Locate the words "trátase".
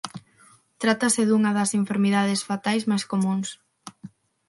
0.81-1.21